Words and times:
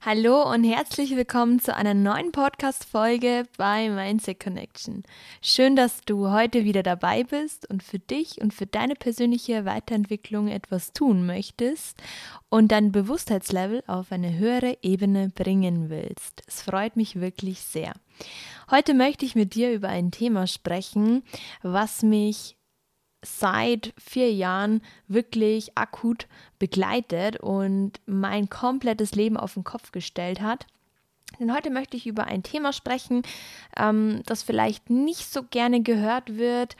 Hallo 0.00 0.48
und 0.48 0.62
herzlich 0.62 1.16
willkommen 1.16 1.58
zu 1.58 1.74
einer 1.74 1.92
neuen 1.92 2.30
Podcast-Folge 2.30 3.42
bei 3.56 3.90
Mindset 3.90 4.38
Connection. 4.38 5.02
Schön, 5.42 5.74
dass 5.74 6.02
du 6.02 6.30
heute 6.30 6.62
wieder 6.62 6.84
dabei 6.84 7.24
bist 7.24 7.68
und 7.68 7.82
für 7.82 7.98
dich 7.98 8.40
und 8.40 8.54
für 8.54 8.66
deine 8.66 8.94
persönliche 8.94 9.64
Weiterentwicklung 9.64 10.46
etwas 10.46 10.92
tun 10.92 11.26
möchtest 11.26 12.00
und 12.48 12.70
dein 12.70 12.92
Bewusstheitslevel 12.92 13.82
auf 13.88 14.12
eine 14.12 14.38
höhere 14.38 14.78
Ebene 14.82 15.30
bringen 15.34 15.90
willst. 15.90 16.44
Es 16.46 16.62
freut 16.62 16.94
mich 16.94 17.20
wirklich 17.20 17.60
sehr. 17.60 17.92
Heute 18.70 18.94
möchte 18.94 19.24
ich 19.26 19.34
mit 19.34 19.56
dir 19.56 19.72
über 19.72 19.88
ein 19.88 20.12
Thema 20.12 20.46
sprechen, 20.46 21.24
was 21.62 22.04
mich 22.04 22.57
seit 23.22 23.92
vier 23.98 24.32
Jahren 24.32 24.82
wirklich 25.08 25.76
akut 25.76 26.26
begleitet 26.58 27.38
und 27.38 28.00
mein 28.06 28.48
komplettes 28.48 29.14
Leben 29.14 29.36
auf 29.36 29.54
den 29.54 29.64
Kopf 29.64 29.92
gestellt 29.92 30.40
hat. 30.40 30.66
Denn 31.38 31.54
heute 31.54 31.70
möchte 31.70 31.96
ich 31.96 32.06
über 32.06 32.24
ein 32.24 32.42
Thema 32.42 32.72
sprechen, 32.72 33.22
ähm, 33.76 34.22
das 34.26 34.42
vielleicht 34.42 34.88
nicht 34.88 35.30
so 35.30 35.42
gerne 35.42 35.82
gehört 35.82 36.36
wird, 36.36 36.76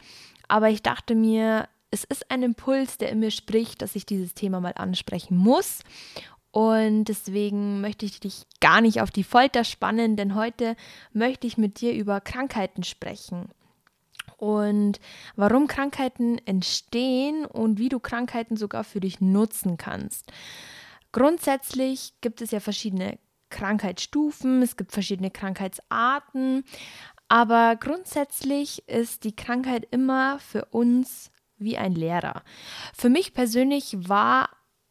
aber 0.49 0.71
ich 0.71 0.83
dachte 0.83 1.15
mir, 1.15 1.69
es 1.91 2.05
ist 2.05 2.31
ein 2.31 2.43
Impuls, 2.43 2.99
der 2.99 3.11
in 3.11 3.21
mir 3.21 3.31
spricht, 3.31 3.83
dass 3.83 3.97
ich 3.97 4.07
dieses 4.07 4.35
Thema 4.35 4.61
mal 4.61 4.75
ansprechen 4.77 5.37
muss. 5.37 5.81
Und 6.51 7.05
deswegen 7.05 7.81
möchte 7.81 8.07
ich 8.07 8.21
dich 8.21 8.47
gar 8.61 8.81
nicht 8.81 9.01
auf 9.01 9.11
die 9.11 9.25
Folter 9.25 9.65
spannen, 9.65 10.17
denn 10.17 10.35
heute 10.35 10.77
möchte 11.13 11.47
ich 11.47 11.59
mit 11.59 11.81
dir 11.81 11.93
über 11.93 12.21
Krankheiten 12.21 12.85
sprechen 12.85 13.49
und 14.37 15.01
warum 15.37 15.67
Krankheiten 15.67 16.39
entstehen 16.47 17.45
und 17.47 17.79
wie 17.79 17.89
du 17.89 17.99
Krankheiten 17.99 18.57
sogar 18.57 18.85
für 18.85 19.01
dich 19.01 19.21
nutzen 19.21 19.77
kannst. 19.77 20.33
Grundsätzlich 21.13 22.13
gibt 22.21 22.43
es 22.43 22.51
ja 22.51 22.61
verschiedene 22.61 23.19
Krankheitsstufen, 23.51 24.63
es 24.63 24.77
gibt 24.77 24.93
verschiedene 24.93 25.31
Krankheitsarten, 25.31 26.65
aber 27.29 27.77
grundsätzlich 27.77 28.89
ist 28.89 29.25
die 29.25 29.35
Krankheit 29.35 29.87
immer 29.91 30.39
für 30.39 30.67
uns 30.67 31.31
wie 31.57 31.77
ein 31.77 31.95
Lehrer. 31.95 32.43
Für 32.95 33.09
mich 33.09 33.35
persönlich 33.35 33.97
war 34.09 34.51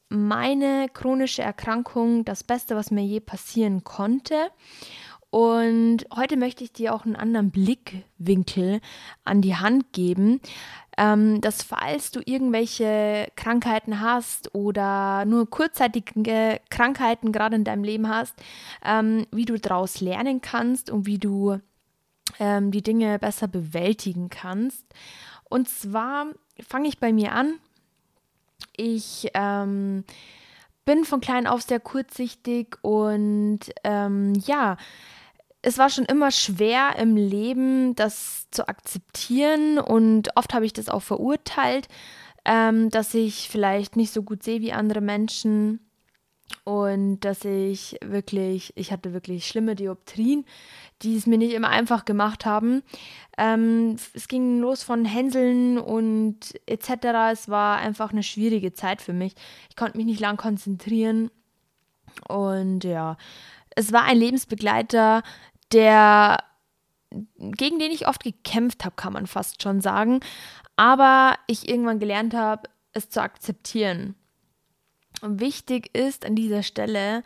meine 0.09 0.87
chronische 0.93 1.41
Erkrankung 1.41 2.23
das 2.23 2.43
Beste, 2.43 2.75
was 2.75 2.91
mir 2.91 3.03
je 3.03 3.19
passieren 3.19 3.83
konnte. 3.83 4.35
Und 5.29 6.05
heute 6.15 6.37
möchte 6.37 6.63
ich 6.63 6.71
dir 6.71 6.93
auch 6.93 7.05
einen 7.05 7.17
anderen 7.17 7.51
Blickwinkel 7.51 8.79
an 9.25 9.41
die 9.41 9.55
Hand 9.55 9.91
geben, 9.91 10.39
ähm, 10.97 11.41
dass 11.41 11.63
falls 11.63 12.11
du 12.11 12.21
irgendwelche 12.25 13.27
Krankheiten 13.35 13.99
hast 13.99 14.55
oder 14.55 15.25
nur 15.25 15.49
kurzzeitige 15.49 16.61
Krankheiten 16.69 17.31
gerade 17.31 17.57
in 17.57 17.65
deinem 17.65 17.83
Leben 17.83 18.07
hast, 18.07 18.35
ähm, 18.85 19.27
wie 19.31 19.45
du 19.45 19.59
daraus 19.59 19.99
lernen 19.99 20.41
kannst 20.41 20.89
und 20.89 21.05
wie 21.05 21.19
du 21.19 21.59
ähm, 22.39 22.71
die 22.71 22.81
Dinge 22.81 23.19
besser 23.19 23.47
bewältigen 23.47 24.29
kannst. 24.29 24.85
Und 25.49 25.67
zwar 25.69 26.27
fange 26.67 26.87
ich 26.87 26.99
bei 26.99 27.11
mir 27.11 27.33
an. 27.33 27.55
Ich 28.75 29.29
ähm, 29.33 30.03
bin 30.85 31.03
von 31.03 31.19
klein 31.19 31.47
auf 31.47 31.61
sehr 31.61 31.79
kurzsichtig 31.79 32.77
und 32.81 33.59
ähm, 33.83 34.33
ja, 34.45 34.77
es 35.61 35.77
war 35.77 35.89
schon 35.89 36.05
immer 36.05 36.31
schwer 36.31 36.95
im 36.97 37.15
Leben, 37.15 37.95
das 37.95 38.47
zu 38.51 38.67
akzeptieren 38.67 39.79
und 39.79 40.29
oft 40.35 40.53
habe 40.53 40.65
ich 40.65 40.73
das 40.73 40.89
auch 40.89 41.01
verurteilt, 41.01 41.87
ähm, 42.45 42.89
dass 42.89 43.13
ich 43.13 43.49
vielleicht 43.49 43.95
nicht 43.95 44.13
so 44.13 44.23
gut 44.23 44.43
sehe 44.43 44.61
wie 44.61 44.71
andere 44.71 45.01
Menschen 45.01 45.79
und 46.63 47.21
dass 47.21 47.43
ich 47.43 47.97
wirklich, 48.03 48.71
ich 48.75 48.91
hatte 48.91 49.13
wirklich 49.13 49.47
schlimme 49.47 49.75
Dioptrien, 49.75 50.45
die 51.01 51.17
es 51.17 51.27
mir 51.27 51.37
nicht 51.37 51.53
immer 51.53 51.69
einfach 51.69 52.05
gemacht 52.05 52.45
haben. 52.45 52.83
Ähm, 53.37 53.97
es 54.13 54.27
ging 54.27 54.59
los 54.59 54.83
von 54.83 55.05
Hänseln 55.05 55.77
und 55.77 56.37
etc. 56.65 56.89
Es 57.31 57.49
war 57.49 57.77
einfach 57.77 58.11
eine 58.11 58.23
schwierige 58.23 58.73
Zeit 58.73 59.01
für 59.01 59.13
mich. 59.13 59.33
Ich 59.69 59.75
konnte 59.75 59.97
mich 59.97 60.05
nicht 60.05 60.21
lang 60.21 60.37
konzentrieren 60.37 61.29
und 62.27 62.83
ja, 62.83 63.17
es 63.77 63.93
war 63.93 64.03
ein 64.03 64.17
Lebensbegleiter, 64.17 65.21
der 65.71 66.43
gegen 67.37 67.79
den 67.79 67.91
ich 67.91 68.07
oft 68.07 68.23
gekämpft 68.23 68.83
habe, 68.83 68.95
kann 68.95 69.13
man 69.13 69.27
fast 69.27 69.61
schon 69.63 69.79
sagen, 69.79 70.19
aber 70.75 71.35
ich 71.47 71.69
irgendwann 71.69 71.99
gelernt 71.99 72.33
habe, 72.33 72.69
es 72.91 73.09
zu 73.09 73.21
akzeptieren. 73.21 74.15
Und 75.21 75.39
wichtig 75.39 75.95
ist 75.95 76.25
an 76.25 76.35
dieser 76.35 76.63
Stelle, 76.63 77.23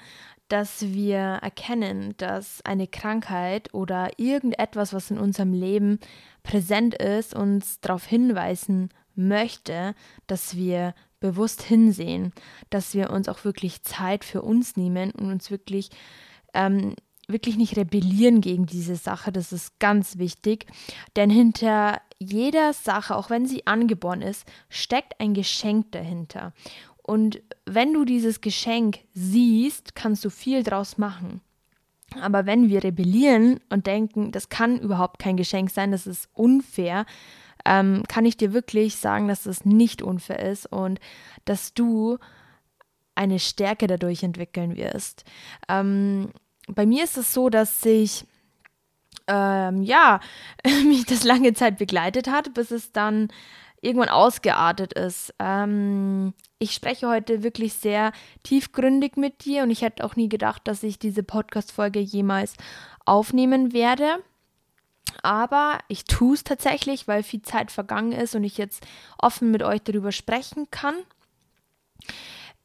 dass 0.50 0.82
wir 0.82 1.40
erkennen, 1.42 2.14
dass 2.18 2.64
eine 2.64 2.88
Krankheit 2.88 3.74
oder 3.74 4.12
irgendetwas, 4.18 4.94
was 4.94 5.10
in 5.10 5.18
unserem 5.18 5.54
Leben 5.54 6.00
präsent 6.44 6.94
ist, 6.96 7.34
uns 7.34 7.80
darauf 7.80 8.06
hinweisen 8.06 8.90
möchte, 9.16 9.96
dass 10.28 10.56
wir 10.56 10.94
bewusst 11.22 11.62
hinsehen, 11.62 12.34
dass 12.70 12.94
wir 12.94 13.10
uns 13.10 13.30
auch 13.30 13.46
wirklich 13.46 13.84
Zeit 13.84 14.26
für 14.26 14.42
uns 14.42 14.76
nehmen 14.76 15.12
und 15.12 15.32
uns 15.32 15.50
wirklich 15.50 15.90
ähm, 16.54 16.96
wirklich 17.28 17.58
nicht 17.58 17.78
rebellieren 17.78 18.42
gegen 18.42 18.66
diese 18.66 18.96
Sache, 18.96 19.32
das 19.32 19.52
ist 19.52 19.80
ganz 19.80 20.18
wichtig, 20.18 20.66
denn 21.16 21.30
hinter 21.30 22.02
jeder 22.20 22.74
Sache, 22.74 23.16
auch 23.16 23.30
wenn 23.30 23.46
sie 23.46 23.66
angeboren 23.66 24.22
ist, 24.22 24.46
steckt 24.70 25.20
ein 25.20 25.34
Geschenk 25.34 25.92
dahinter. 25.92 26.54
Und 27.02 27.42
wenn 27.66 27.94
du 27.94 28.06
dieses 28.06 28.42
Geschenk 28.42 29.00
siehst, 29.14 29.96
kannst 29.96 30.24
du 30.24 30.30
viel 30.30 30.64
draus 30.64 30.98
machen. 30.98 31.42
Aber 32.20 32.46
wenn 32.46 32.70
wir 32.70 32.84
rebellieren 32.84 33.60
und 33.70 33.88
denken, 33.88 34.32
das 34.32 34.50
kann 34.50 34.80
überhaupt 34.80 35.20
kein 35.20 35.38
Geschenk 35.38 35.72
sein, 35.72 35.92
das 35.92 36.06
ist 36.06 36.30
unfair, 36.34 37.06
ähm, 37.66 38.04
kann 38.08 38.26
ich 38.26 38.38
dir 38.38 38.54
wirklich 38.54 38.98
sagen, 38.98 39.28
dass 39.28 39.44
das 39.44 39.66
nicht 39.66 40.02
unfair 40.02 40.40
ist 40.40 40.66
und 40.66 41.00
dass 41.46 41.74
du 41.74 42.18
eine 43.22 43.40
Stärke 43.40 43.88
dadurch 43.88 44.24
entwickeln 44.24 44.76
wirst. 44.76 45.24
Ähm, 45.70 46.32
bei 46.68 46.86
mir 46.86 47.04
ist 47.04 47.18
es 47.18 47.34
so, 47.34 47.50
dass 47.50 47.82
sich 47.82 48.26
ähm, 49.28 49.84
ja, 49.84 50.20
mich 50.84 51.06
das 51.06 51.24
lange 51.24 51.54
Zeit 51.54 51.78
begleitet 51.78 52.30
hat, 52.30 52.54
bis 52.54 52.72
es 52.72 52.92
dann 52.92 53.30
irgendwann 53.82 54.10
ausgeartet 54.10 54.94
ist. 54.94 55.34
Ähm, 55.40 56.34
ich 56.60 56.74
spreche 56.74 57.08
heute 57.08 57.44
wirklich 57.44 57.74
sehr 57.74 58.12
tiefgründig 58.44 59.18
mit 59.18 59.46
dir 59.46 59.64
und 59.64 59.72
ich 59.72 59.82
hätte 59.82 60.04
auch 60.04 60.16
nie 60.16 60.30
gedacht, 60.30 60.62
dass 60.66 60.84
ich 60.84 61.00
diese 61.00 61.24
Podcast-Folge 61.24 62.00
jemals 62.00 62.56
aufnehmen 63.06 63.74
werde. 63.74 64.24
Aber 65.24 65.80
ich 65.88 66.06
tue 66.06 66.36
es 66.36 66.44
tatsächlich, 66.44 67.08
weil 67.08 67.24
viel 67.24 67.42
Zeit 67.42 67.72
vergangen 67.72 68.12
ist 68.12 68.36
und 68.36 68.44
ich 68.44 68.58
jetzt 68.58 68.86
offen 69.18 69.52
mit 69.52 69.64
euch 69.64 69.82
darüber 69.82 70.12
sprechen 70.12 70.70
kann. 70.72 70.96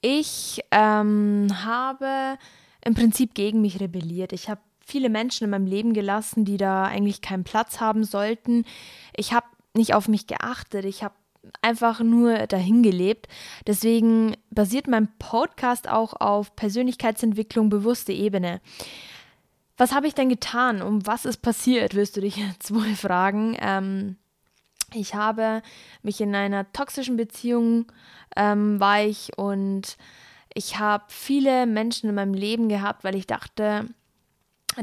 Ich 0.00 0.60
ähm, 0.70 1.48
habe 1.64 2.38
im 2.84 2.94
Prinzip 2.94 3.34
gegen 3.34 3.60
mich 3.60 3.80
rebelliert. 3.80 4.32
Ich 4.32 4.48
habe 4.48 4.60
viele 4.84 5.08
Menschen 5.08 5.44
in 5.44 5.50
meinem 5.50 5.66
Leben 5.66 5.92
gelassen, 5.92 6.44
die 6.44 6.56
da 6.56 6.84
eigentlich 6.84 7.20
keinen 7.20 7.44
Platz 7.44 7.80
haben 7.80 8.04
sollten. 8.04 8.64
Ich 9.16 9.32
habe 9.32 9.46
nicht 9.74 9.94
auf 9.94 10.08
mich 10.08 10.26
geachtet. 10.26 10.84
Ich 10.84 11.02
habe 11.02 11.14
einfach 11.62 12.00
nur 12.00 12.46
dahin 12.46 12.82
gelebt. 12.82 13.28
Deswegen 13.66 14.36
basiert 14.50 14.88
mein 14.88 15.08
Podcast 15.18 15.88
auch 15.88 16.14
auf 16.14 16.54
Persönlichkeitsentwicklung, 16.56 17.68
bewusste 17.68 18.12
Ebene. 18.12 18.60
Was 19.76 19.92
habe 19.92 20.06
ich 20.06 20.14
denn 20.14 20.28
getan? 20.28 20.82
Um 20.82 21.06
was 21.06 21.24
ist 21.24 21.38
passiert, 21.38 21.94
wirst 21.94 22.16
du 22.16 22.20
dich 22.20 22.36
jetzt 22.36 22.74
wohl 22.74 22.94
fragen. 22.94 23.56
Ähm, 23.60 24.16
ich 24.94 25.14
habe 25.14 25.62
mich 26.02 26.20
in 26.20 26.34
einer 26.34 26.70
toxischen 26.72 27.16
Beziehung 27.16 27.91
ähm, 28.36 28.78
war 28.80 29.02
ich 29.02 29.36
und 29.36 29.97
ich 30.54 30.78
habe 30.78 31.04
viele 31.08 31.66
Menschen 31.66 32.08
in 32.08 32.14
meinem 32.14 32.34
Leben 32.34 32.69
gehabt, 32.69 33.04
weil 33.04 33.14
ich 33.14 33.26
dachte, 33.26 33.87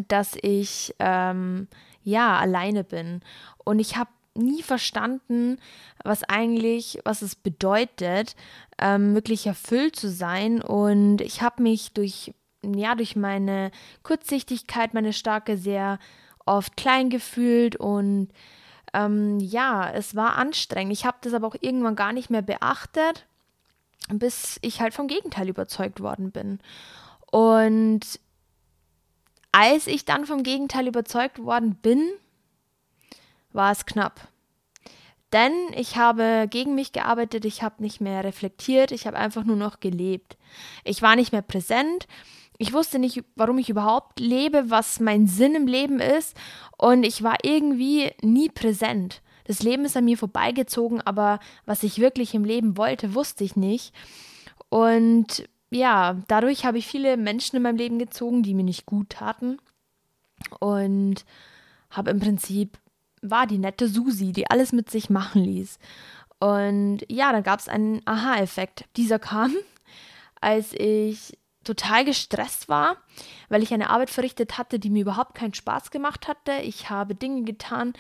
dass 0.08 0.38
ich 0.42 0.94
ähm, 1.00 1.68
ja 2.04 2.38
alleine 2.38 2.84
bin. 2.84 3.22
Und 3.64 3.80
ich 3.80 3.96
habe 3.98 4.10
nie 4.36 4.64
verstanden, 4.64 5.58
was 6.04 6.24
eigentlich, 6.24 7.00
was 7.06 7.22
es 7.22 7.36
bedeutet, 7.36 8.36
ähm, 8.80 9.14
wirklich 9.14 9.48
erfüllt 9.48 9.96
zu 9.96 10.10
sein. 10.10 10.62
Und 10.62 11.22
ich 11.22 11.42
habe 11.42 11.62
mich 11.62 11.94
durch, 11.94 12.34
ja, 12.64 12.96
durch 12.96 13.16
meine 13.16 13.72
Kurzsichtigkeit, 14.04 14.94
meine 14.94 15.14
starke, 15.14 15.58
sehr 15.58 16.00
oft 16.46 16.76
klein 16.76 17.10
gefühlt 17.10 17.76
und 17.76 18.30
ähm, 18.94 19.40
ja, 19.40 19.90
es 19.92 20.16
war 20.16 20.36
anstrengend. 20.36 20.94
Ich 20.94 21.06
habe 21.06 21.18
das 21.22 21.34
aber 21.34 21.48
auch 21.48 21.56
irgendwann 21.60 21.96
gar 21.96 22.14
nicht 22.14 22.30
mehr 22.30 22.42
beachtet 22.42 23.26
bis 24.10 24.60
ich 24.62 24.82
halt 24.82 24.94
vom 24.94 25.08
Gegenteil 25.08 25.50
überzeugt 25.50 26.02
worden 26.02 26.32
bin. 26.32 26.60
Und 27.32 28.02
als 29.52 29.88
ich 29.88 30.06
dann 30.06 30.26
vom 30.26 30.44
Gegenteil 30.44 30.88
überzeugt 30.88 31.40
worden 31.44 31.76
bin, 31.76 32.10
war 33.52 33.72
es 33.72 33.86
knapp. 33.86 34.28
Denn 35.32 35.54
ich 35.76 35.96
habe 35.96 36.48
gegen 36.50 36.76
mich 36.76 36.92
gearbeitet, 36.92 37.46
ich 37.46 37.64
habe 37.64 37.82
nicht 37.82 38.02
mehr 38.02 38.24
reflektiert, 38.24 38.92
ich 38.92 39.08
habe 39.08 39.18
einfach 39.18 39.44
nur 39.44 39.56
noch 39.56 39.80
gelebt. 39.80 40.38
Ich 40.84 41.02
war 41.02 41.16
nicht 41.16 41.32
mehr 41.32 41.42
präsent, 41.42 42.08
Ich 42.60 42.72
wusste 42.72 43.00
nicht, 43.00 43.24
warum 43.36 43.58
ich 43.58 43.70
überhaupt 43.70 44.20
lebe, 44.20 44.70
was 44.70 45.00
mein 45.00 45.26
Sinn 45.26 45.56
im 45.56 45.66
Leben 45.66 46.00
ist. 46.00 46.38
Und 46.78 47.04
ich 47.04 47.24
war 47.24 47.38
irgendwie 47.44 48.12
nie 48.22 48.50
präsent. 48.50 49.22
Das 49.46 49.62
Leben 49.62 49.86
ist 49.86 49.98
an 49.98 50.06
mir 50.06 50.18
vorbeigezogen, 50.18 51.02
aber 51.02 51.40
was 51.66 51.84
ich 51.84 52.00
wirklich 52.00 52.34
im 52.34 52.46
Leben 52.46 52.78
wollte, 52.78 53.14
wusste 53.14 53.44
ich 53.44 53.56
nicht. 53.56 53.94
Und 54.70 55.48
ja, 55.70 56.18
dadurch 56.28 56.66
habe 56.66 56.78
ich 56.78 56.88
viele 56.88 57.18
Menschen 57.18 57.58
in 57.58 57.64
meinem 57.64 57.78
Leben 57.78 58.00
gezogen, 58.00 58.44
die 58.44 58.54
mir 58.54 58.64
nicht 58.64 58.86
gut 58.86 59.10
taten. 59.10 59.58
Und 60.60 61.26
habe 61.90 62.12
im 62.12 62.20
Prinzip, 62.20 62.78
war 63.22 63.48
die 63.48 63.58
nette 63.58 63.88
Susi, 63.88 64.32
die 64.32 64.50
alles 64.50 64.72
mit 64.72 64.90
sich 64.90 65.10
machen 65.10 65.44
ließ. 65.44 65.80
Und 66.40 67.02
ja, 67.10 67.32
da 67.32 67.42
gab 67.42 67.60
es 67.60 67.70
einen 67.70 68.02
Aha-Effekt. 68.06 68.86
Dieser 68.98 69.20
kam, 69.20 69.56
als 70.42 70.74
ich 70.74 71.38
total 71.64 72.06
gestresst 72.06 72.70
war, 72.70 72.98
weil 73.50 73.64
ich 73.64 73.74
eine 73.74 73.90
Arbeit 73.90 74.10
verrichtet 74.10 74.58
hatte, 74.58 74.80
die 74.80 74.90
mir 74.90 75.02
überhaupt 75.02 75.36
keinen 75.36 75.54
Spaß 75.54 75.92
gemacht 75.92 76.28
hatte. 76.28 76.54
Ich 76.62 76.90
habe 76.90 77.16
Dinge 77.16 77.44
getan, 77.44 77.94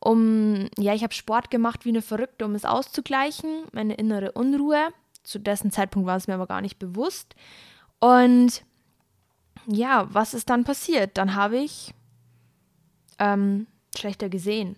um, 0.00 0.68
ja, 0.78 0.94
ich 0.94 1.02
habe 1.02 1.14
Sport 1.14 1.50
gemacht 1.50 1.84
wie 1.84 1.90
eine 1.90 2.02
Verrückte, 2.02 2.44
um 2.44 2.54
es 2.54 2.64
auszugleichen, 2.64 3.64
meine 3.72 3.94
innere 3.94 4.32
Unruhe. 4.32 4.88
Zu 5.22 5.38
dessen 5.38 5.70
Zeitpunkt 5.70 6.06
war 6.06 6.16
es 6.16 6.26
mir 6.26 6.34
aber 6.34 6.46
gar 6.46 6.60
nicht 6.60 6.78
bewusst. 6.78 7.34
Und 8.00 8.62
ja, 9.66 10.06
was 10.12 10.34
ist 10.34 10.50
dann 10.50 10.64
passiert? 10.64 11.16
Dann 11.16 11.34
habe 11.34 11.56
ich 11.56 11.94
ähm, 13.18 13.66
schlechter 13.96 14.28
gesehen, 14.28 14.76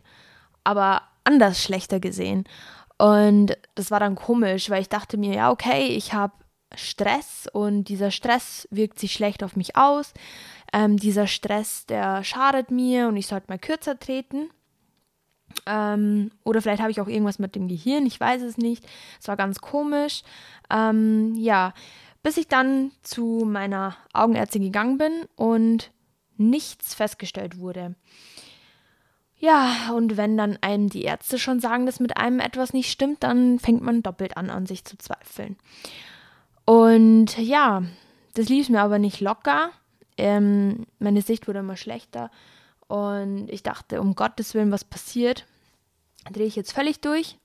aber 0.63 1.03
anders 1.25 1.63
schlechter 1.63 1.99
gesehen. 1.99 2.45
Und 2.99 3.59
das 3.75 3.91
war 3.91 4.01
dann 4.01 4.15
komisch, 4.15 4.71
weil 4.71 4.81
ich 4.81 4.89
dachte 4.89 5.17
mir, 5.17 5.35
ja, 5.35 5.51
okay, 5.51 5.89
ich 5.89 6.13
habe 6.15 6.33
Stress 6.77 7.49
und 7.53 7.85
dieser 7.85 8.11
Stress 8.11 8.69
wirkt 8.71 8.99
sich 8.99 9.13
schlecht 9.13 9.43
auf 9.43 9.57
mich 9.57 9.77
aus. 9.77 10.13
Ähm, 10.73 10.97
dieser 10.97 11.27
Stress, 11.27 11.87
der 11.87 12.25
schadet 12.25 12.71
mir 12.71 13.09
und 13.09 13.17
ich 13.17 13.27
sollte 13.27 13.47
mal 13.49 13.59
kürzer 13.59 13.99
treten. 13.99 14.51
Ähm, 15.67 16.31
oder 16.45 16.61
vielleicht 16.61 16.83
habe 16.83 16.91
ich 16.91 17.01
auch 17.01 17.09
irgendwas 17.09 17.39
mit 17.39 17.55
dem 17.55 17.69
Gehirn, 17.69 18.07
ich 18.07 18.21
weiß 18.21 18.43
es 18.43 18.59
nicht. 18.59 18.85
Es 19.21 19.29
war 19.29 19.37
ganz 19.37 19.61
komisch. 19.61 20.23
Ähm, 20.71 21.35
ja, 21.37 21.73
bis 22.23 22.37
ich 22.37 22.49
dann 22.49 22.91
zu 23.03 23.45
meiner 23.47 23.97
Augenärztin 24.13 24.63
gegangen 24.63 24.99
bin 24.99 25.13
und 25.37 25.93
nichts 26.37 26.95
festgestellt 26.95 27.59
wurde. 27.59 27.95
Ja, 29.39 29.93
und 29.95 30.17
wenn 30.17 30.37
dann 30.37 30.59
einem 30.63 30.89
die 30.89 31.03
Ärzte 31.03 31.39
schon 31.39 31.61
sagen, 31.61 31.85
dass 31.87 32.01
mit 32.01 32.17
einem 32.17 32.41
etwas 32.41 32.73
nicht 32.73 32.91
stimmt, 32.91 33.23
dann 33.23 33.59
fängt 33.59 33.83
man 33.83 34.03
doppelt 34.03 34.37
an, 34.37 34.49
an 34.51 34.67
sich 34.67 34.85
zu 34.85 34.97
zweifeln. 34.97 35.57
Und 36.67 37.39
ja, 37.39 37.83
das 38.35 38.49
lief 38.49 38.69
mir 38.69 38.83
aber 38.83 38.99
nicht 38.99 39.21
locker. 39.21 39.71
Ähm, 40.19 40.87
meine 40.99 41.23
Sicht 41.23 41.49
wurde 41.49 41.61
immer 41.61 41.77
schlechter. 41.77 42.31
Und 42.89 43.49
ich 43.49 43.63
dachte, 43.63 44.01
um 44.01 44.15
Gottes 44.15 44.53
Willen, 44.55 44.73
was 44.73 44.85
passiert? 44.85 45.47
Drehe 46.31 46.47
ich 46.47 46.57
jetzt 46.57 46.73
völlig 46.73 47.01
durch. 47.01 47.39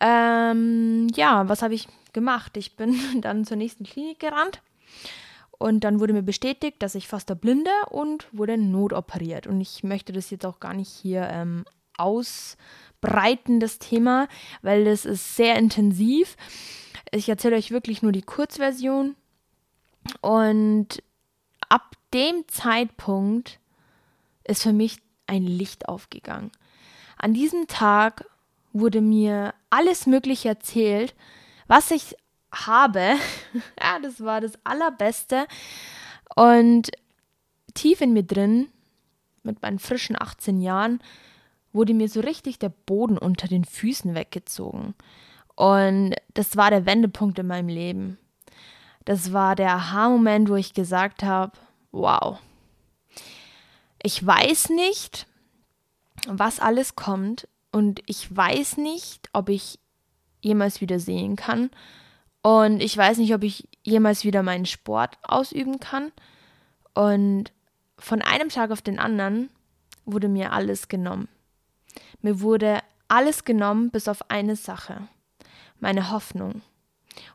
Ähm, 0.00 1.08
ja, 1.14 1.48
was 1.48 1.62
habe 1.62 1.74
ich 1.74 1.88
gemacht? 2.12 2.56
Ich 2.56 2.76
bin 2.76 2.98
dann 3.20 3.44
zur 3.44 3.56
nächsten 3.56 3.84
Klinik 3.84 4.20
gerannt. 4.20 4.62
Und 5.58 5.84
dann 5.84 6.00
wurde 6.00 6.12
mir 6.12 6.22
bestätigt, 6.22 6.82
dass 6.82 6.94
ich 6.94 7.08
fast 7.08 7.30
erblinde 7.30 7.70
und 7.90 8.28
wurde 8.32 8.58
notoperiert. 8.58 9.46
Und 9.46 9.60
ich 9.60 9.82
möchte 9.82 10.12
das 10.12 10.30
jetzt 10.30 10.44
auch 10.44 10.60
gar 10.60 10.74
nicht 10.74 10.90
hier 10.90 11.28
ähm, 11.30 11.64
ausbreiten, 11.96 13.58
das 13.58 13.78
Thema, 13.78 14.28
weil 14.62 14.84
das 14.84 15.04
ist 15.04 15.36
sehr 15.36 15.56
intensiv. 15.56 16.36
Ich 17.12 17.28
erzähle 17.28 17.56
euch 17.56 17.70
wirklich 17.70 18.02
nur 18.02 18.12
die 18.12 18.22
Kurzversion. 18.22 19.16
Und 20.20 21.02
ab 21.68 21.96
dem 22.14 22.46
Zeitpunkt 22.48 23.58
ist 24.44 24.62
für 24.62 24.72
mich 24.72 24.98
ein 25.26 25.42
Licht 25.42 25.88
aufgegangen. 25.88 26.52
An 27.18 27.34
diesem 27.34 27.66
Tag 27.66 28.24
wurde 28.72 29.00
mir 29.00 29.54
alles 29.70 30.06
Mögliche 30.06 30.48
erzählt, 30.48 31.14
was 31.66 31.90
ich 31.90 32.16
habe. 32.52 33.14
ja, 33.80 33.98
das 34.00 34.20
war 34.22 34.40
das 34.40 34.52
Allerbeste. 34.64 35.46
Und 36.34 36.90
tief 37.74 38.00
in 38.00 38.12
mir 38.12 38.22
drin, 38.22 38.68
mit 39.42 39.62
meinen 39.62 39.78
frischen 39.78 40.20
18 40.20 40.60
Jahren, 40.60 41.00
wurde 41.72 41.94
mir 41.94 42.08
so 42.08 42.20
richtig 42.20 42.58
der 42.58 42.70
Boden 42.70 43.18
unter 43.18 43.48
den 43.48 43.64
Füßen 43.64 44.14
weggezogen. 44.14 44.94
Und 45.56 46.14
das 46.34 46.56
war 46.56 46.70
der 46.70 46.86
Wendepunkt 46.86 47.38
in 47.38 47.46
meinem 47.46 47.68
Leben. 47.68 48.18
Das 49.06 49.32
war 49.32 49.56
der 49.56 49.72
Aha-Moment, 49.72 50.48
wo 50.48 50.54
ich 50.54 50.74
gesagt 50.74 51.22
habe, 51.22 51.52
wow, 51.92 52.38
ich 54.02 54.24
weiß 54.24 54.68
nicht, 54.70 55.26
was 56.28 56.60
alles 56.60 56.94
kommt 56.94 57.48
und 57.72 58.02
ich 58.06 58.34
weiß 58.34 58.76
nicht, 58.76 59.30
ob 59.32 59.48
ich 59.48 59.78
jemals 60.42 60.80
wieder 60.80 60.98
sehen 60.98 61.36
kann 61.36 61.70
und 62.42 62.82
ich 62.82 62.96
weiß 62.96 63.18
nicht, 63.18 63.34
ob 63.34 63.42
ich 63.42 63.68
jemals 63.82 64.24
wieder 64.24 64.42
meinen 64.42 64.66
Sport 64.66 65.16
ausüben 65.22 65.80
kann 65.80 66.12
und 66.94 67.52
von 67.98 68.20
einem 68.22 68.50
Tag 68.50 68.70
auf 68.72 68.82
den 68.82 68.98
anderen 68.98 69.48
wurde 70.04 70.28
mir 70.28 70.52
alles 70.52 70.88
genommen. 70.88 71.28
Mir 72.20 72.40
wurde 72.40 72.80
alles 73.08 73.44
genommen 73.44 73.90
bis 73.90 74.08
auf 74.08 74.30
eine 74.30 74.56
Sache 74.56 75.08
meine 75.80 76.10
Hoffnung. 76.10 76.62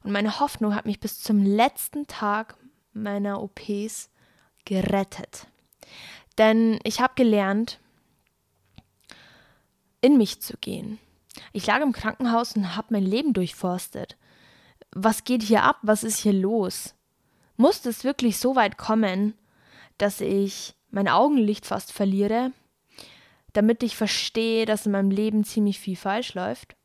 Und 0.04 0.12
meine 0.12 0.40
Hoffnung 0.40 0.76
hat 0.76 0.86
mich 0.86 1.00
bis 1.00 1.22
zum 1.22 1.44
letzten 1.44 2.08
Tag 2.08 2.56
meiner 2.94 3.42
OPs 3.42 4.10
gerettet. 4.66 5.48
Denn 6.38 6.80
ich 6.84 7.02
habe 7.02 7.14
gelernt, 7.16 7.80
in 10.02 10.18
mich 10.18 10.42
zu 10.42 10.58
gehen. 10.58 11.00
Ich 11.54 11.66
lag 11.68 11.82
im 11.82 11.94
Krankenhaus 11.94 12.56
und 12.56 12.76
habe 12.76 12.88
mein 12.92 13.04
Leben 13.04 13.34
durchforstet. 13.34 14.18
Was 14.92 15.24
geht 15.24 15.44
hier 15.44 15.64
ab? 15.64 15.78
Was 15.82 16.04
ist 16.04 16.18
hier 16.18 16.34
los? 16.34 16.96
Musste 17.58 17.90
es 17.90 18.04
wirklich 18.04 18.38
so 18.38 18.56
weit 18.56 18.78
kommen, 18.78 19.36
dass 19.98 20.20
ich 20.20 20.74
mein 20.90 21.08
Augenlicht 21.08 21.66
fast 21.66 21.94
verliere, 21.94 22.52
damit 23.54 23.84
ich 23.84 23.96
verstehe, 23.96 24.66
dass 24.66 24.86
in 24.86 24.92
meinem 24.92 25.12
Leben 25.12 25.44
ziemlich 25.44 25.80
viel 25.80 25.96
falsch 25.96 26.34
läuft? 26.34 26.76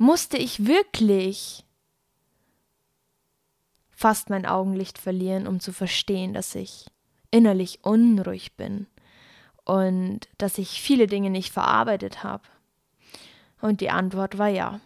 Musste 0.00 0.38
ich 0.38 0.66
wirklich 0.66 1.62
fast 3.90 4.30
mein 4.30 4.46
Augenlicht 4.46 4.96
verlieren, 4.96 5.46
um 5.46 5.60
zu 5.60 5.74
verstehen, 5.74 6.32
dass 6.32 6.54
ich 6.54 6.86
innerlich 7.30 7.84
unruhig 7.84 8.56
bin 8.56 8.86
und 9.64 10.20
dass 10.38 10.56
ich 10.56 10.80
viele 10.80 11.06
Dinge 11.06 11.28
nicht 11.28 11.52
verarbeitet 11.52 12.24
habe. 12.24 12.44
Und 13.60 13.82
die 13.82 13.90
Antwort 13.90 14.38
war 14.38 14.48
ja. 14.48 14.80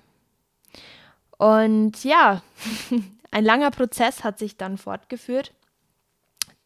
Und 1.38 2.02
ja, 2.02 2.42
ein 3.30 3.44
langer 3.44 3.70
Prozess 3.70 4.24
hat 4.24 4.40
sich 4.40 4.56
dann 4.56 4.78
fortgeführt. 4.78 5.54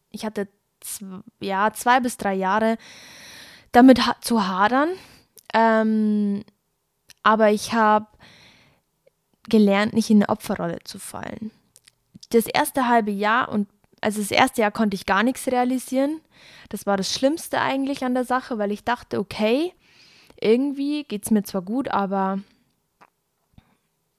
Ich 0.09 0.25
hatte 0.25 0.47
ja, 1.39 1.71
zwei 1.73 1.99
bis 1.99 2.17
drei 2.17 2.33
Jahre 2.33 2.79
damit 3.73 4.01
zu 4.21 4.47
hadern. 4.47 4.89
Ähm, 5.53 6.43
aber 7.21 7.51
ich 7.51 7.73
habe 7.73 8.07
gelernt, 9.49 9.93
nicht 9.93 10.09
in 10.09 10.17
eine 10.17 10.29
Opferrolle 10.29 10.79
zu 10.83 10.99
fallen. 10.99 11.51
Das 12.29 12.45
erste 12.45 12.87
halbe 12.87 13.11
Jahr 13.11 13.49
und 13.49 13.67
also 14.01 14.21
das 14.21 14.31
erste 14.31 14.61
Jahr 14.61 14.71
konnte 14.71 14.95
ich 14.95 15.05
gar 15.05 15.23
nichts 15.23 15.47
realisieren. 15.47 16.21
Das 16.69 16.85
war 16.85 16.95
das 16.95 17.13
Schlimmste 17.13 17.59
eigentlich 17.59 18.05
an 18.05 18.13
der 18.13 18.23
Sache, 18.23 18.57
weil 18.57 18.71
ich 18.71 18.83
dachte, 18.83 19.19
okay, 19.19 19.73
irgendwie 20.39 21.03
geht 21.03 21.25
es 21.25 21.31
mir 21.31 21.43
zwar 21.43 21.61
gut, 21.61 21.89
aber 21.89 22.39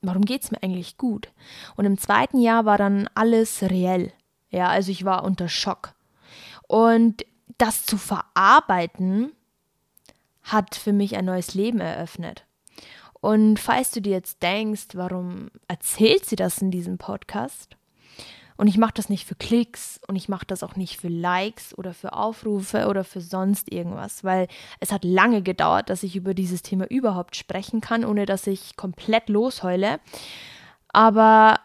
warum 0.03 0.25
geht 0.25 0.45
es 0.45 0.51
mir 0.51 0.63
eigentlich 0.63 0.99
gut? 0.99 1.31
Und 1.77 1.87
im 1.87 1.99
zweiten 1.99 2.41
Jahr 2.41 2.65
war 2.65 2.77
dann 2.77 3.09
alles 3.15 3.63
reell. 3.63 4.13
Ja, 4.51 4.69
also 4.69 4.91
ich 4.91 5.05
war 5.05 5.25
unter 5.25 5.49
Schock. 5.49 5.95
Und 6.67 7.25
das 7.59 7.87
zu 7.87 7.97
verarbeiten 7.97 9.33
hat 10.43 10.75
für 10.75 10.93
mich 10.93 11.17
ein 11.17 11.25
neues 11.25 11.55
Leben 11.55 11.81
eröffnet. 11.81 12.45
Und 13.21 13.59
falls 13.59 13.91
du 13.91 14.01
dir 14.01 14.13
jetzt 14.13 14.43
denkst, 14.43 14.89
warum 14.95 15.51
erzählt 15.69 16.25
sie 16.25 16.37
das 16.37 16.63
in 16.63 16.71
diesem 16.71 16.99
Podcast? 16.99 17.77
Und 18.57 18.67
ich 18.67 18.77
mache 18.77 18.93
das 18.95 19.09
nicht 19.09 19.27
für 19.27 19.37
Klicks 19.37 20.01
und 20.07 20.17
ich 20.17 20.29
mache 20.29 20.45
das 20.47 20.63
auch 20.63 20.77
nicht 20.77 21.01
für 21.01 21.09
Likes 21.09 21.77
oder 21.79 21.95
für 21.95 22.13
Aufrufe 22.13 22.89
oder 22.89 23.05
für 23.05 23.23
sonst 23.23 23.73
irgendwas, 23.73 24.23
weil 24.23 24.49
es 24.81 24.93
hat 24.93 25.03
lange 25.03 25.41
gedauert, 25.41 25.89
dass 25.89 26.03
ich 26.03 26.15
über 26.15 26.35
dieses 26.35 26.61
Thema 26.61 26.87
überhaupt 26.91 27.37
sprechen 27.37 27.81
kann, 27.81 28.05
ohne 28.05 28.27
dass 28.27 28.47
ich 28.47 28.77
komplett 28.77 29.31
losheule. 29.31 29.99
Aber 30.89 31.59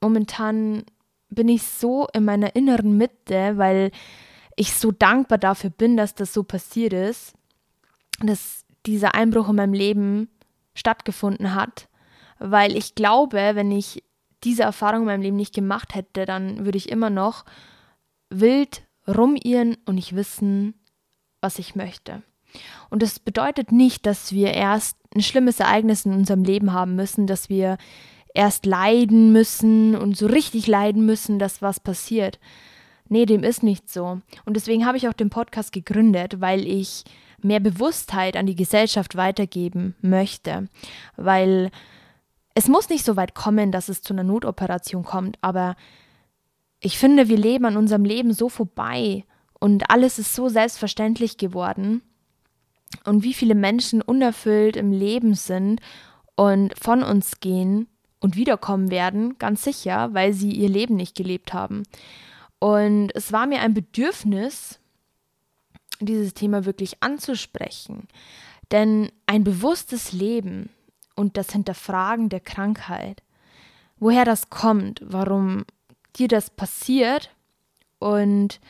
momentan 0.00 0.84
bin 1.28 1.48
ich 1.48 1.64
so 1.64 2.06
in 2.12 2.24
meiner 2.24 2.54
inneren 2.54 2.96
Mitte, 2.96 3.54
weil 3.56 3.90
ich 4.54 4.74
so 4.74 4.92
dankbar 4.92 5.38
dafür 5.38 5.70
bin, 5.70 5.96
dass 5.96 6.14
das 6.14 6.32
so 6.32 6.44
passiert 6.44 6.92
ist, 6.92 7.34
dass 8.20 8.64
dieser 8.86 9.16
Einbruch 9.16 9.48
in 9.48 9.56
meinem 9.56 9.74
Leben 9.74 10.28
stattgefunden 10.78 11.54
hat, 11.54 11.88
weil 12.38 12.76
ich 12.76 12.94
glaube, 12.94 13.50
wenn 13.54 13.70
ich 13.70 14.02
diese 14.44 14.62
Erfahrung 14.62 15.00
in 15.00 15.06
meinem 15.06 15.22
Leben 15.22 15.36
nicht 15.36 15.54
gemacht 15.54 15.94
hätte, 15.94 16.24
dann 16.24 16.64
würde 16.64 16.78
ich 16.78 16.88
immer 16.88 17.10
noch 17.10 17.44
wild 18.30 18.82
rumirren 19.06 19.76
und 19.86 19.96
nicht 19.96 20.14
wissen, 20.14 20.74
was 21.40 21.58
ich 21.58 21.74
möchte. 21.74 22.22
Und 22.90 23.02
das 23.02 23.18
bedeutet 23.18 23.72
nicht, 23.72 24.06
dass 24.06 24.32
wir 24.32 24.54
erst 24.54 24.96
ein 25.14 25.22
schlimmes 25.22 25.60
Ereignis 25.60 26.04
in 26.04 26.12
unserem 26.12 26.44
Leben 26.44 26.72
haben 26.72 26.94
müssen, 26.94 27.26
dass 27.26 27.48
wir 27.48 27.78
erst 28.34 28.66
leiden 28.66 29.32
müssen 29.32 29.96
und 29.96 30.16
so 30.16 30.26
richtig 30.26 30.66
leiden 30.66 31.04
müssen, 31.04 31.38
dass 31.38 31.62
was 31.62 31.80
passiert. 31.80 32.38
Nee, 33.08 33.26
dem 33.26 33.42
ist 33.42 33.62
nicht 33.62 33.90
so. 33.90 34.20
Und 34.44 34.54
deswegen 34.54 34.86
habe 34.86 34.98
ich 34.98 35.08
auch 35.08 35.14
den 35.14 35.30
Podcast 35.30 35.72
gegründet, 35.72 36.40
weil 36.40 36.66
ich 36.66 37.04
mehr 37.42 37.60
Bewusstheit 37.60 38.36
an 38.36 38.46
die 38.46 38.56
Gesellschaft 38.56 39.16
weitergeben 39.16 39.94
möchte. 40.00 40.68
Weil 41.16 41.70
es 42.54 42.68
muss 42.68 42.88
nicht 42.88 43.04
so 43.04 43.16
weit 43.16 43.34
kommen, 43.34 43.70
dass 43.72 43.88
es 43.88 44.02
zu 44.02 44.12
einer 44.12 44.24
Notoperation 44.24 45.04
kommt, 45.04 45.38
aber 45.40 45.76
ich 46.80 46.98
finde, 46.98 47.28
wir 47.28 47.36
leben 47.36 47.64
an 47.64 47.76
unserem 47.76 48.04
Leben 48.04 48.32
so 48.32 48.48
vorbei 48.48 49.24
und 49.60 49.90
alles 49.90 50.18
ist 50.18 50.34
so 50.34 50.48
selbstverständlich 50.48 51.36
geworden. 51.36 52.02
Und 53.04 53.22
wie 53.22 53.34
viele 53.34 53.54
Menschen 53.54 54.00
unerfüllt 54.00 54.76
im 54.76 54.92
Leben 54.92 55.34
sind 55.34 55.80
und 56.36 56.78
von 56.78 57.02
uns 57.02 57.40
gehen 57.40 57.88
und 58.20 58.36
wiederkommen 58.36 58.90
werden, 58.90 59.38
ganz 59.38 59.64
sicher, 59.64 60.14
weil 60.14 60.32
sie 60.32 60.52
ihr 60.52 60.68
Leben 60.68 60.96
nicht 60.96 61.16
gelebt 61.16 61.52
haben. 61.52 61.82
Und 62.58 63.10
es 63.14 63.32
war 63.32 63.46
mir 63.46 63.60
ein 63.60 63.74
Bedürfnis, 63.74 64.80
dieses 66.00 66.34
Thema 66.34 66.64
wirklich 66.64 67.02
anzusprechen. 67.02 68.08
Denn 68.70 69.10
ein 69.26 69.44
bewusstes 69.44 70.12
Leben 70.12 70.70
und 71.16 71.36
das 71.36 71.50
Hinterfragen 71.52 72.28
der 72.28 72.40
Krankheit, 72.40 73.22
woher 73.98 74.24
das 74.24 74.50
kommt, 74.50 75.00
warum 75.04 75.64
dir 76.16 76.28
das 76.28 76.50
passiert 76.50 77.30
und 77.98 78.60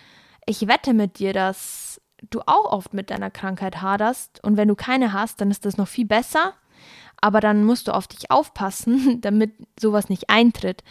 ich 0.47 0.67
wette 0.67 0.95
mit 0.95 1.19
dir, 1.19 1.33
dass 1.33 2.01
du 2.31 2.41
auch 2.47 2.73
oft 2.73 2.95
mit 2.95 3.11
deiner 3.11 3.31
Krankheit 3.31 3.83
haderst 3.83 4.43
und 4.43 4.57
wenn 4.57 4.69
du 4.69 4.75
keine 4.75 5.13
hast, 5.13 5.41
dann 5.41 5.51
ist 5.51 5.65
das 5.65 5.77
noch 5.77 5.89
viel 5.89 6.07
besser, 6.07 6.55
aber 7.21 7.41
dann 7.41 7.65
musst 7.65 7.89
du 7.89 7.93
auf 7.93 8.07
dich 8.07 8.31
aufpassen, 8.31 9.21
damit 9.21 9.53
sowas 9.79 10.09
nicht 10.09 10.31
eintritt. 10.31 10.83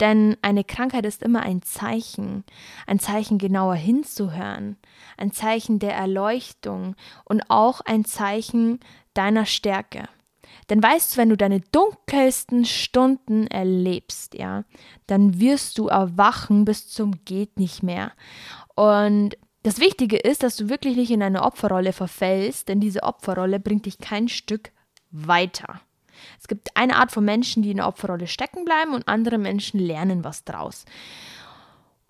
Denn 0.00 0.36
eine 0.40 0.64
Krankheit 0.64 1.04
ist 1.04 1.22
immer 1.22 1.42
ein 1.42 1.62
Zeichen, 1.62 2.44
ein 2.86 2.98
Zeichen 2.98 3.38
genauer 3.38 3.74
hinzuhören, 3.74 4.76
ein 5.18 5.30
Zeichen 5.30 5.78
der 5.78 5.94
Erleuchtung 5.94 6.96
und 7.24 7.42
auch 7.50 7.82
ein 7.82 8.04
Zeichen 8.06 8.80
deiner 9.12 9.44
Stärke. 9.44 10.04
Denn 10.68 10.82
weißt 10.82 11.12
du, 11.12 11.16
wenn 11.18 11.28
du 11.28 11.36
deine 11.36 11.60
dunkelsten 11.60 12.64
Stunden 12.64 13.46
erlebst, 13.46 14.34
ja, 14.34 14.64
dann 15.06 15.38
wirst 15.38 15.78
du 15.78 15.88
erwachen 15.88 16.64
bis 16.64 16.88
zum 16.88 17.24
geht 17.24 17.58
nicht 17.58 17.82
mehr. 17.82 18.12
Und 18.74 19.36
das 19.62 19.78
Wichtige 19.78 20.16
ist, 20.16 20.42
dass 20.42 20.56
du 20.56 20.68
wirklich 20.68 20.96
nicht 20.96 21.10
in 21.10 21.22
eine 21.22 21.42
Opferrolle 21.42 21.92
verfällst, 21.92 22.68
denn 22.68 22.80
diese 22.80 23.02
Opferrolle 23.02 23.60
bringt 23.60 23.86
dich 23.86 23.98
kein 23.98 24.28
Stück 24.28 24.72
weiter. 25.10 25.80
Es 26.38 26.48
gibt 26.48 26.76
eine 26.76 26.96
Art 26.96 27.12
von 27.12 27.24
Menschen, 27.24 27.62
die 27.62 27.70
in 27.70 27.78
der 27.78 27.88
Opferrolle 27.88 28.26
stecken 28.26 28.64
bleiben 28.64 28.94
und 28.94 29.08
andere 29.08 29.38
Menschen 29.38 29.80
lernen 29.80 30.24
was 30.24 30.44
draus. 30.44 30.84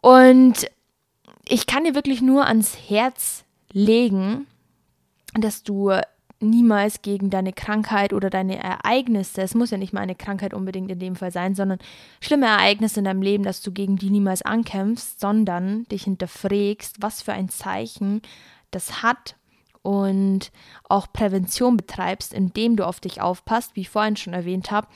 Und 0.00 0.70
ich 1.48 1.66
kann 1.66 1.84
dir 1.84 1.94
wirklich 1.94 2.22
nur 2.22 2.46
ans 2.46 2.76
Herz 2.88 3.44
legen, 3.72 4.46
dass 5.34 5.62
du 5.62 5.92
niemals 6.40 7.02
gegen 7.02 7.28
deine 7.28 7.52
Krankheit 7.52 8.12
oder 8.12 8.30
deine 8.30 8.58
Ereignisse, 8.58 9.42
es 9.42 9.54
muss 9.54 9.70
ja 9.70 9.76
nicht 9.76 9.92
mal 9.92 10.00
eine 10.00 10.14
Krankheit 10.14 10.54
unbedingt 10.54 10.90
in 10.90 10.98
dem 10.98 11.16
Fall 11.16 11.30
sein, 11.30 11.54
sondern 11.54 11.78
schlimme 12.20 12.46
Ereignisse 12.46 13.00
in 13.00 13.04
deinem 13.04 13.22
Leben, 13.22 13.44
dass 13.44 13.60
du 13.60 13.72
gegen 13.72 13.96
die 13.96 14.10
niemals 14.10 14.42
ankämpfst, 14.42 15.20
sondern 15.20 15.84
dich 15.84 16.04
hinterfragst, 16.04 17.02
was 17.02 17.20
für 17.20 17.32
ein 17.32 17.50
Zeichen 17.50 18.22
das 18.70 19.02
hat 19.02 19.36
und 19.82 20.50
auch 20.88 21.12
Prävention 21.12 21.76
betreibst, 21.76 22.34
indem 22.34 22.76
du 22.76 22.86
auf 22.86 23.00
dich 23.00 23.20
aufpasst, 23.20 23.76
wie 23.76 23.82
ich 23.82 23.90
vorhin 23.90 24.16
schon 24.16 24.34
erwähnt 24.34 24.70
habe, 24.70 24.88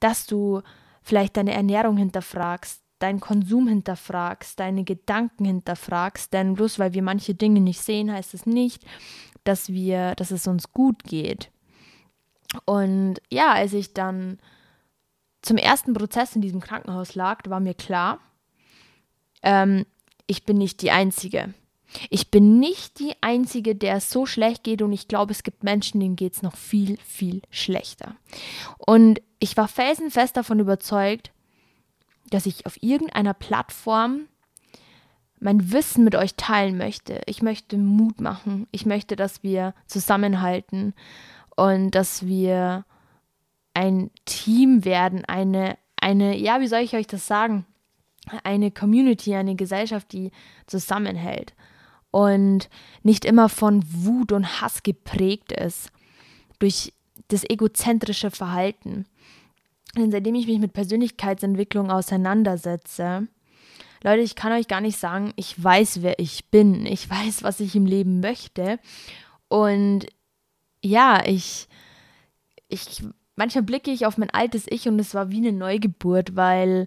dass 0.00 0.26
du 0.26 0.62
vielleicht 1.02 1.36
deine 1.36 1.52
Ernährung 1.52 1.96
hinterfragst, 1.96 2.82
deinen 2.98 3.20
Konsum 3.20 3.68
hinterfragst, 3.68 4.58
deine 4.60 4.84
Gedanken 4.84 5.44
hinterfragst, 5.44 6.32
denn 6.32 6.54
bloß 6.54 6.78
weil 6.78 6.94
wir 6.94 7.02
manche 7.02 7.34
Dinge 7.34 7.60
nicht 7.60 7.80
sehen, 7.80 8.12
heißt 8.12 8.34
es 8.34 8.46
nicht, 8.46 8.84
dass 9.44 9.68
wir, 9.68 10.14
dass 10.14 10.30
es 10.30 10.46
uns 10.46 10.72
gut 10.72 11.02
geht. 11.04 11.50
Und 12.64 13.20
ja, 13.30 13.52
als 13.52 13.72
ich 13.72 13.92
dann 13.92 14.38
zum 15.42 15.56
ersten 15.56 15.94
Prozess 15.94 16.36
in 16.36 16.42
diesem 16.42 16.60
Krankenhaus 16.60 17.14
lag, 17.14 17.40
war 17.48 17.60
mir 17.60 17.74
klar, 17.74 18.20
ähm, 19.42 19.84
ich 20.26 20.44
bin 20.44 20.58
nicht 20.58 20.82
die 20.82 20.92
Einzige. 20.92 21.52
Ich 22.10 22.30
bin 22.30 22.58
nicht 22.58 22.98
die 22.98 23.14
Einzige, 23.20 23.74
der 23.74 23.96
es 23.96 24.10
so 24.10 24.26
schlecht 24.26 24.64
geht 24.64 24.82
und 24.82 24.92
ich 24.92 25.08
glaube, 25.08 25.32
es 25.32 25.42
gibt 25.42 25.62
Menschen, 25.62 26.00
denen 26.00 26.16
geht 26.16 26.34
es 26.34 26.42
noch 26.42 26.56
viel, 26.56 26.98
viel 27.04 27.42
schlechter. 27.50 28.16
Und 28.78 29.20
ich 29.38 29.56
war 29.56 29.68
felsenfest 29.68 30.36
davon 30.36 30.60
überzeugt, 30.60 31.32
dass 32.30 32.46
ich 32.46 32.66
auf 32.66 32.82
irgendeiner 32.82 33.34
Plattform 33.34 34.28
mein 35.38 35.72
Wissen 35.72 36.04
mit 36.04 36.14
euch 36.14 36.36
teilen 36.36 36.78
möchte. 36.78 37.20
Ich 37.26 37.42
möchte 37.42 37.76
Mut 37.76 38.20
machen. 38.20 38.68
Ich 38.70 38.86
möchte, 38.86 39.16
dass 39.16 39.42
wir 39.42 39.74
zusammenhalten 39.86 40.94
und 41.56 41.90
dass 41.90 42.26
wir 42.26 42.84
ein 43.74 44.10
Team 44.24 44.84
werden, 44.84 45.24
eine, 45.24 45.76
eine, 46.00 46.36
ja, 46.36 46.60
wie 46.60 46.68
soll 46.68 46.80
ich 46.80 46.94
euch 46.94 47.06
das 47.06 47.26
sagen? 47.26 47.66
Eine 48.44 48.70
Community, 48.70 49.34
eine 49.34 49.56
Gesellschaft, 49.56 50.12
die 50.12 50.30
zusammenhält 50.66 51.54
und 52.12 52.68
nicht 53.02 53.24
immer 53.24 53.48
von 53.48 53.82
Wut 53.88 54.30
und 54.30 54.60
Hass 54.60 54.84
geprägt 54.84 55.50
ist 55.50 55.90
durch 56.60 56.92
das 57.28 57.42
egozentrische 57.48 58.30
Verhalten. 58.30 59.06
Denn 59.96 60.12
seitdem 60.12 60.36
ich 60.36 60.46
mich 60.46 60.60
mit 60.60 60.72
Persönlichkeitsentwicklung 60.72 61.90
auseinandersetze, 61.90 63.26
Leute, 64.04 64.22
ich 64.22 64.34
kann 64.34 64.52
euch 64.52 64.68
gar 64.68 64.80
nicht 64.80 64.98
sagen, 64.98 65.32
ich 65.36 65.62
weiß, 65.62 66.02
wer 66.02 66.18
ich 66.18 66.50
bin. 66.50 66.86
Ich 66.86 67.08
weiß, 67.08 67.42
was 67.42 67.60
ich 67.60 67.76
im 67.76 67.86
Leben 67.86 68.20
möchte. 68.20 68.78
Und 69.48 70.06
ja, 70.82 71.22
ich, 71.24 71.68
ich, 72.68 73.04
manchmal 73.36 73.62
blicke 73.62 73.90
ich 73.90 74.04
auf 74.04 74.18
mein 74.18 74.30
altes 74.30 74.66
Ich 74.68 74.88
und 74.88 74.98
es 74.98 75.14
war 75.14 75.30
wie 75.30 75.38
eine 75.38 75.52
Neugeburt, 75.52 76.34
weil 76.34 76.86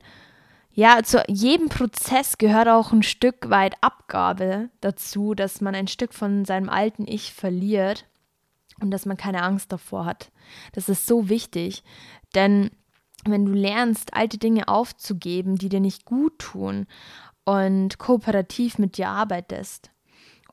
ja, 0.76 1.02
zu 1.04 1.24
jedem 1.30 1.70
Prozess 1.70 2.38
gehört 2.38 2.68
auch 2.68 2.92
ein 2.92 3.02
Stück 3.02 3.50
weit 3.50 3.76
Abgabe 3.80 4.70
dazu, 4.82 5.34
dass 5.34 5.62
man 5.62 5.74
ein 5.74 5.88
Stück 5.88 6.14
von 6.14 6.44
seinem 6.44 6.70
alten 6.70 7.08
Ich 7.08 7.34
verliert 7.34 8.06
und 8.82 8.92
dass 8.92 9.06
man 9.06 9.16
keine 9.16 9.42
Angst 9.42 9.72
davor 9.72 10.06
hat. 10.06 10.34
Das 10.74 10.90
ist 10.90 11.08
so 11.08 11.30
wichtig, 11.30 11.84
denn 12.36 12.72
wenn 13.24 13.46
du 13.46 13.54
lernst, 13.54 14.14
alte 14.14 14.38
Dinge 14.38 14.68
aufzugeben, 14.68 15.56
die 15.56 15.70
dir 15.70 15.80
nicht 15.80 16.04
gut 16.04 16.38
tun 16.40 16.88
und 17.46 17.98
kooperativ 17.98 18.78
mit 18.78 18.98
dir 18.98 19.08
arbeitest 19.08 19.92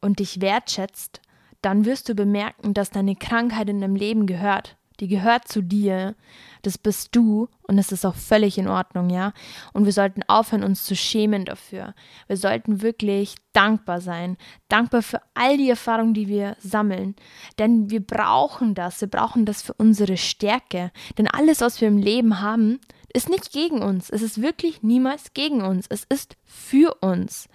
und 0.00 0.20
dich 0.20 0.40
wertschätzt, 0.40 1.20
dann 1.62 1.84
wirst 1.84 2.08
du 2.08 2.14
bemerken, 2.14 2.74
dass 2.74 2.90
deine 2.90 3.16
Krankheit 3.16 3.68
in 3.68 3.80
deinem 3.80 3.96
Leben 3.96 4.26
gehört 4.26 4.76
die 5.02 5.08
gehört 5.08 5.48
zu 5.48 5.62
dir, 5.62 6.14
das 6.62 6.78
bist 6.78 7.08
du 7.16 7.48
und 7.62 7.76
es 7.76 7.90
ist 7.90 8.06
auch 8.06 8.14
völlig 8.14 8.56
in 8.56 8.68
Ordnung, 8.68 9.10
ja. 9.10 9.32
Und 9.72 9.84
wir 9.84 9.92
sollten 9.92 10.22
aufhören, 10.28 10.62
uns 10.62 10.84
zu 10.84 10.94
schämen 10.94 11.44
dafür. 11.44 11.96
Wir 12.28 12.36
sollten 12.36 12.82
wirklich 12.82 13.34
dankbar 13.52 14.00
sein, 14.00 14.36
dankbar 14.68 15.02
für 15.02 15.20
all 15.34 15.56
die 15.56 15.68
Erfahrungen, 15.68 16.14
die 16.14 16.28
wir 16.28 16.56
sammeln, 16.60 17.16
denn 17.58 17.90
wir 17.90 18.00
brauchen 18.00 18.76
das, 18.76 19.00
wir 19.00 19.08
brauchen 19.08 19.44
das 19.44 19.60
für 19.60 19.72
unsere 19.72 20.16
Stärke, 20.16 20.92
denn 21.18 21.26
alles, 21.26 21.60
was 21.60 21.80
wir 21.80 21.88
im 21.88 21.98
Leben 21.98 22.40
haben, 22.40 22.78
ist 23.12 23.28
nicht 23.28 23.50
gegen 23.50 23.82
uns, 23.82 24.08
es 24.08 24.22
ist 24.22 24.40
wirklich 24.40 24.84
niemals 24.84 25.34
gegen 25.34 25.62
uns, 25.62 25.86
es 25.88 26.04
ist 26.04 26.36
für 26.44 26.94
uns. 27.00 27.48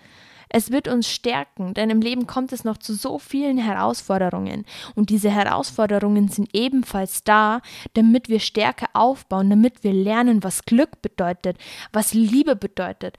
Es 0.50 0.72
wird 0.72 0.88
uns 0.88 1.10
stärken, 1.10 1.74
denn 1.74 1.90
im 1.90 2.02
Leben 2.02 2.28
kommt 2.28 2.52
es 2.52 2.64
noch 2.64 2.78
zu 2.78 2.94
so 2.94 3.20
vielen 3.20 3.58
Herausforderungen. 3.58 4.66
Und 4.96 5.10
diese 5.10 5.30
Herausforderungen 5.30 6.30
sind 6.30 6.50
ebenfalls 6.54 7.24
da, 7.24 7.62
damit 7.94 8.30
wir 8.30 8.40
Stärke 8.40 8.86
aufbauen, 8.94 9.50
damit 9.50 9.84
wir 9.84 9.94
lernen, 9.94 10.44
was 10.44 10.64
Glück 10.64 11.02
bedeutet, 11.02 11.58
was 11.92 12.14
Liebe 12.14 12.56
bedeutet, 12.56 13.18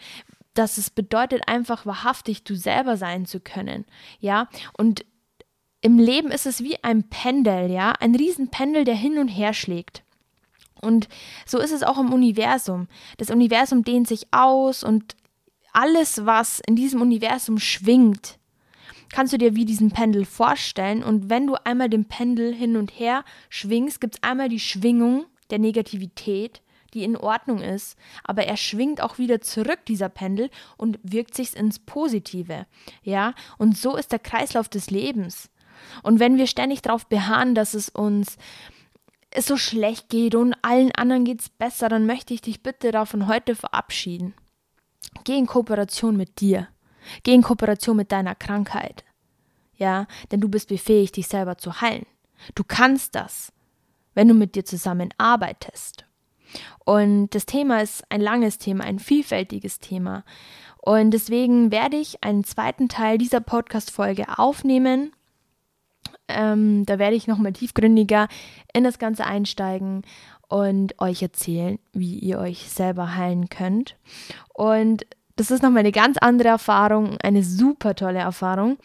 dass 0.54 0.78
es 0.78 0.90
bedeutet, 0.90 1.46
einfach 1.46 1.86
wahrhaftig 1.86 2.44
du 2.44 2.56
selber 2.56 2.96
sein 2.96 3.26
zu 3.26 3.40
können. 3.40 3.84
Ja, 4.20 4.48
und 4.76 5.04
im 5.80 5.98
Leben 5.98 6.30
ist 6.30 6.46
es 6.46 6.62
wie 6.62 6.82
ein 6.82 7.08
Pendel, 7.08 7.70
ja, 7.70 7.92
ein 8.00 8.14
Riesenpendel, 8.14 8.84
der 8.84 8.96
hin 8.96 9.18
und 9.18 9.28
her 9.28 9.54
schlägt. 9.54 10.02
Und 10.80 11.08
so 11.46 11.58
ist 11.58 11.72
es 11.72 11.82
auch 11.82 11.98
im 11.98 12.12
Universum. 12.12 12.88
Das 13.16 13.30
Universum 13.30 13.84
dehnt 13.84 14.08
sich 14.08 14.26
aus 14.32 14.82
und 14.82 15.16
alles, 15.72 16.24
was 16.26 16.60
in 16.66 16.76
diesem 16.76 17.00
Universum 17.02 17.58
schwingt, 17.58 18.38
kannst 19.10 19.32
du 19.32 19.38
dir 19.38 19.54
wie 19.54 19.64
diesen 19.64 19.90
Pendel 19.90 20.24
vorstellen. 20.24 21.02
Und 21.02 21.30
wenn 21.30 21.46
du 21.46 21.54
einmal 21.64 21.88
den 21.88 22.06
Pendel 22.06 22.54
hin 22.54 22.76
und 22.76 22.90
her 22.90 23.24
schwingst, 23.48 24.00
gibt 24.00 24.16
es 24.16 24.22
einmal 24.22 24.48
die 24.48 24.60
Schwingung 24.60 25.26
der 25.50 25.58
Negativität, 25.58 26.62
die 26.94 27.04
in 27.04 27.16
Ordnung 27.16 27.60
ist, 27.60 27.96
aber 28.24 28.44
er 28.44 28.56
schwingt 28.56 29.02
auch 29.02 29.18
wieder 29.18 29.40
zurück, 29.40 29.80
dieser 29.86 30.08
Pendel, 30.08 30.50
und 30.76 30.98
wirkt 31.02 31.34
sich 31.34 31.54
ins 31.54 31.78
Positive. 31.78 32.66
Ja, 33.02 33.34
und 33.58 33.76
so 33.76 33.96
ist 33.96 34.12
der 34.12 34.18
Kreislauf 34.18 34.68
des 34.68 34.90
Lebens. 34.90 35.50
Und 36.02 36.18
wenn 36.18 36.38
wir 36.38 36.46
ständig 36.46 36.82
darauf 36.82 37.06
beharren, 37.06 37.54
dass 37.54 37.74
es 37.74 37.88
uns 37.88 38.36
es 39.30 39.46
so 39.46 39.58
schlecht 39.58 40.08
geht 40.08 40.34
und 40.34 40.54
allen 40.62 40.90
anderen 40.92 41.24
geht 41.24 41.40
es 41.40 41.48
besser, 41.50 41.90
dann 41.90 42.06
möchte 42.06 42.32
ich 42.32 42.40
dich 42.40 42.62
bitte 42.62 42.92
davon 42.92 43.26
heute 43.26 43.54
verabschieden. 43.54 44.34
Geh 45.24 45.36
in 45.36 45.46
Kooperation 45.46 46.16
mit 46.16 46.40
dir. 46.40 46.68
Geh 47.22 47.34
in 47.34 47.42
Kooperation 47.42 47.96
mit 47.96 48.12
deiner 48.12 48.34
Krankheit. 48.34 49.04
Ja, 49.76 50.06
denn 50.30 50.40
du 50.40 50.48
bist 50.48 50.68
befähigt, 50.68 51.16
dich 51.16 51.28
selber 51.28 51.56
zu 51.56 51.80
heilen. 51.80 52.06
Du 52.54 52.64
kannst 52.64 53.14
das, 53.14 53.52
wenn 54.14 54.28
du 54.28 54.34
mit 54.34 54.54
dir 54.54 54.64
zusammenarbeitest. 54.64 56.04
Und 56.84 57.28
das 57.34 57.46
Thema 57.46 57.82
ist 57.82 58.04
ein 58.10 58.20
langes 58.20 58.58
Thema, 58.58 58.84
ein 58.84 58.98
vielfältiges 58.98 59.78
Thema. 59.78 60.24
Und 60.80 61.10
deswegen 61.10 61.70
werde 61.70 61.96
ich 61.96 62.24
einen 62.24 62.44
zweiten 62.44 62.88
Teil 62.88 63.18
dieser 63.18 63.40
Podcast-Folge 63.40 64.38
aufnehmen. 64.38 65.12
Ähm, 66.28 66.86
da 66.86 66.98
werde 66.98 67.16
ich 67.16 67.26
nochmal 67.26 67.52
tiefgründiger 67.52 68.28
in 68.72 68.84
das 68.84 68.98
Ganze 68.98 69.26
einsteigen 69.26 70.02
und 70.48 71.00
euch 71.00 71.22
erzählen, 71.22 71.78
wie 71.92 72.18
ihr 72.18 72.38
euch 72.38 72.70
selber 72.70 73.14
heilen 73.14 73.48
könnt. 73.48 73.96
Und 74.52 75.06
das 75.36 75.50
ist 75.50 75.62
nochmal 75.62 75.80
eine 75.80 75.92
ganz 75.92 76.18
andere 76.18 76.48
Erfahrung, 76.48 77.16
eine 77.22 77.44
super 77.44 77.94
tolle 77.94 78.18
Erfahrung. 78.18 78.78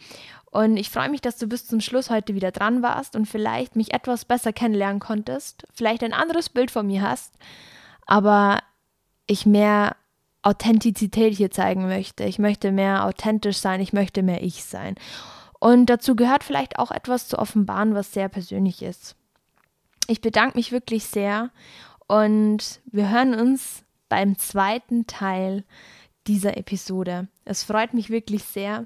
Und 0.50 0.76
ich 0.76 0.88
freue 0.88 1.08
mich, 1.08 1.20
dass 1.20 1.36
du 1.36 1.48
bis 1.48 1.66
zum 1.66 1.80
Schluss 1.80 2.10
heute 2.10 2.34
wieder 2.34 2.52
dran 2.52 2.80
warst 2.80 3.16
und 3.16 3.26
vielleicht 3.26 3.74
mich 3.74 3.92
etwas 3.92 4.24
besser 4.24 4.52
kennenlernen 4.52 5.00
konntest, 5.00 5.66
vielleicht 5.72 6.04
ein 6.04 6.12
anderes 6.12 6.48
Bild 6.48 6.70
von 6.70 6.86
mir 6.86 7.02
hast, 7.02 7.34
aber 8.06 8.60
ich 9.26 9.46
mehr 9.46 9.96
Authentizität 10.42 11.34
hier 11.34 11.50
zeigen 11.50 11.88
möchte. 11.88 12.22
Ich 12.24 12.38
möchte 12.38 12.70
mehr 12.70 13.04
authentisch 13.06 13.56
sein, 13.56 13.80
ich 13.80 13.92
möchte 13.92 14.22
mehr 14.22 14.42
ich 14.42 14.62
sein. 14.62 14.94
Und 15.58 15.86
dazu 15.86 16.14
gehört 16.14 16.44
vielleicht 16.44 16.78
auch 16.78 16.90
etwas 16.90 17.26
zu 17.26 17.38
offenbaren, 17.38 17.94
was 17.94 18.12
sehr 18.12 18.28
persönlich 18.28 18.82
ist. 18.82 19.16
Ich 20.06 20.20
bedanke 20.20 20.58
mich 20.58 20.70
wirklich 20.72 21.04
sehr 21.04 21.50
und 22.06 22.80
wir 22.86 23.10
hören 23.10 23.34
uns 23.34 23.84
beim 24.08 24.38
zweiten 24.38 25.06
Teil 25.06 25.64
dieser 26.26 26.56
Episode. 26.56 27.28
Es 27.44 27.64
freut 27.64 27.94
mich 27.94 28.10
wirklich 28.10 28.44
sehr 28.44 28.84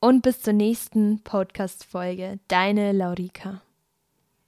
und 0.00 0.22
bis 0.22 0.40
zur 0.40 0.54
nächsten 0.54 1.22
Podcast-Folge. 1.22 2.38
Deine 2.48 2.92
Laurika. 2.92 3.60